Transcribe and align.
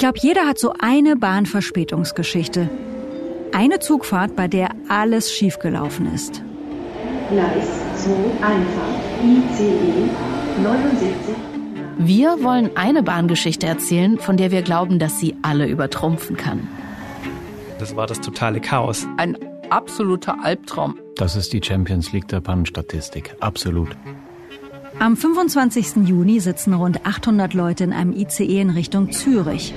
glaube, 0.00 0.18
jeder 0.20 0.46
hat 0.46 0.58
so 0.58 0.72
eine 0.80 1.14
Bahnverspätungsgeschichte. 1.14 2.68
Eine 3.52 3.78
Zugfahrt, 3.78 4.34
bei 4.34 4.48
der 4.48 4.70
alles 4.88 5.32
schiefgelaufen 5.32 6.12
ist. 6.12 6.42
Gleis 7.30 7.68
2 7.96 8.10
Einfahrt 8.44 9.00
ICE 9.22 10.10
79. 10.62 11.34
Wir 11.98 12.42
wollen 12.42 12.70
eine 12.76 13.02
Bahngeschichte 13.02 13.66
erzählen, 13.66 14.18
von 14.18 14.38
der 14.38 14.50
wir 14.50 14.62
glauben, 14.62 14.98
dass 14.98 15.20
sie 15.20 15.36
alle 15.42 15.68
übertrumpfen 15.68 16.36
kann. 16.36 16.66
Das 17.78 17.94
war 17.94 18.06
das 18.06 18.20
totale 18.20 18.60
Chaos. 18.60 19.06
Ein 19.18 19.36
absoluter 19.68 20.42
Albtraum. 20.42 20.98
Das 21.16 21.36
ist 21.36 21.52
die 21.52 21.60
Champions 21.62 22.12
League 22.12 22.28
der 22.28 22.40
Pannenstatistik. 22.40 23.36
Absolut. 23.40 23.90
Am 25.00 25.16
25. 25.16 26.06
Juni 26.06 26.40
sitzen 26.40 26.74
rund 26.74 27.06
800 27.06 27.54
Leute 27.54 27.84
in 27.84 27.94
einem 27.94 28.12
ICE 28.12 28.60
in 28.60 28.68
Richtung 28.68 29.10
Zürich. 29.12 29.72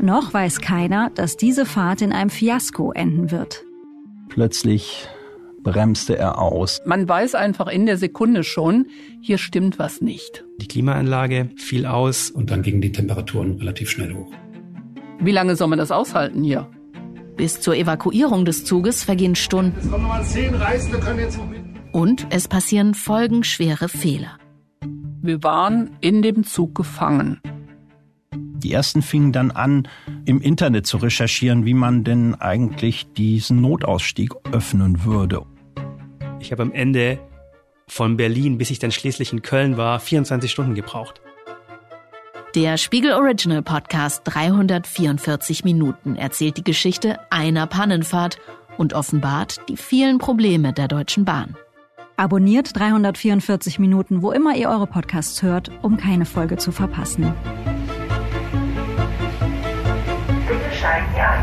Noch 0.00 0.32
weiß 0.32 0.62
keiner, 0.62 1.10
dass 1.10 1.36
diese 1.36 1.66
Fahrt 1.66 2.00
in 2.00 2.14
einem 2.14 2.30
Fiasko 2.30 2.92
enden 2.92 3.30
wird. 3.30 3.64
Plötzlich 4.30 5.08
bremste 5.62 6.16
er 6.16 6.38
aus. 6.38 6.80
Man 6.86 7.06
weiß 7.06 7.34
einfach 7.34 7.66
in 7.66 7.84
der 7.84 7.98
Sekunde 7.98 8.44
schon, 8.44 8.86
hier 9.20 9.36
stimmt 9.36 9.78
was 9.78 10.00
nicht. 10.00 10.46
Die 10.62 10.66
Klimaanlage 10.66 11.50
fiel 11.56 11.84
aus. 11.84 12.30
Und 12.30 12.50
dann 12.50 12.62
gingen 12.62 12.80
die 12.80 12.92
Temperaturen 12.92 13.58
relativ 13.58 13.90
schnell 13.90 14.14
hoch. 14.14 14.32
Wie 15.18 15.32
lange 15.32 15.54
soll 15.56 15.68
man 15.68 15.78
das 15.78 15.90
aushalten 15.90 16.42
hier? 16.42 16.70
Bis 17.36 17.60
zur 17.60 17.74
Evakuierung 17.76 18.46
des 18.46 18.64
Zuges 18.64 19.04
vergehen 19.04 19.34
Stunden. 19.34 19.76
Es 19.78 19.90
kommen 19.90 20.04
nochmal 20.04 20.24
zehn 20.24 20.54
Reisende, 20.54 20.98
können 20.98 21.18
jetzt 21.18 21.36
noch 21.36 21.46
mit. 21.46 21.65
Und 21.96 22.26
es 22.28 22.46
passieren 22.46 22.92
folgenschwere 22.92 23.88
Fehler. 23.88 24.36
Wir 25.22 25.42
waren 25.42 25.96
in 26.02 26.20
dem 26.20 26.44
Zug 26.44 26.74
gefangen. 26.74 27.40
Die 28.34 28.70
ersten 28.70 29.00
fingen 29.00 29.32
dann 29.32 29.50
an, 29.50 29.88
im 30.26 30.42
Internet 30.42 30.86
zu 30.86 30.98
recherchieren, 30.98 31.64
wie 31.64 31.72
man 31.72 32.04
denn 32.04 32.34
eigentlich 32.34 33.06
diesen 33.14 33.62
Notausstieg 33.62 34.34
öffnen 34.52 35.06
würde. 35.06 35.46
Ich 36.38 36.52
habe 36.52 36.64
am 36.64 36.72
Ende 36.72 37.18
von 37.88 38.18
Berlin, 38.18 38.58
bis 38.58 38.68
ich 38.68 38.78
dann 38.78 38.92
schließlich 38.92 39.32
in 39.32 39.40
Köln 39.40 39.78
war, 39.78 39.98
24 39.98 40.50
Stunden 40.50 40.74
gebraucht. 40.74 41.22
Der 42.54 42.76
Spiegel 42.76 43.14
Original 43.14 43.62
Podcast 43.62 44.20
344 44.24 45.64
Minuten 45.64 46.16
erzählt 46.16 46.58
die 46.58 46.64
Geschichte 46.64 47.18
einer 47.30 47.66
Pannenfahrt 47.66 48.36
und 48.76 48.92
offenbart 48.92 49.62
die 49.70 49.78
vielen 49.78 50.18
Probleme 50.18 50.74
der 50.74 50.88
Deutschen 50.88 51.24
Bahn. 51.24 51.56
Abonniert 52.18 52.74
344 52.74 53.78
Minuten, 53.78 54.22
wo 54.22 54.32
immer 54.32 54.56
ihr 54.56 54.70
eure 54.70 54.86
Podcasts 54.86 55.42
hört, 55.42 55.70
um 55.82 55.98
keine 55.98 56.24
Folge 56.24 56.56
zu 56.56 56.72
verpassen. 56.72 57.34
Bitte 60.48 60.76
schalten 60.80 61.12
Sie. 61.14 61.35